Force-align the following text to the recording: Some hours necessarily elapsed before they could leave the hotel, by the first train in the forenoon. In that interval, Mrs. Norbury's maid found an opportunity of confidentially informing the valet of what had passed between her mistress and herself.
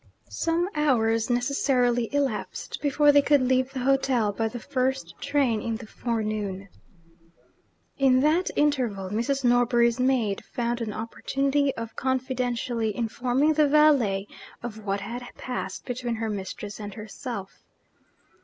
Some 0.31 0.67
hours 0.73 1.29
necessarily 1.29 2.11
elapsed 2.11 2.79
before 2.81 3.11
they 3.11 3.21
could 3.21 3.43
leave 3.43 3.71
the 3.71 3.81
hotel, 3.81 4.31
by 4.31 4.47
the 4.47 4.57
first 4.57 5.13
train 5.21 5.61
in 5.61 5.75
the 5.75 5.85
forenoon. 5.85 6.69
In 7.99 8.19
that 8.21 8.49
interval, 8.55 9.11
Mrs. 9.11 9.43
Norbury's 9.43 9.99
maid 9.99 10.43
found 10.43 10.81
an 10.81 10.91
opportunity 10.91 11.71
of 11.75 11.95
confidentially 11.95 12.97
informing 12.97 13.53
the 13.53 13.67
valet 13.67 14.25
of 14.63 14.83
what 14.83 15.01
had 15.01 15.21
passed 15.37 15.85
between 15.85 16.15
her 16.15 16.31
mistress 16.31 16.79
and 16.79 16.95
herself. 16.95 17.61